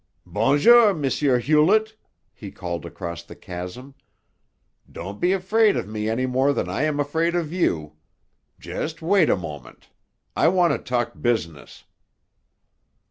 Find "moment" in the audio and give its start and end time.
9.37-9.91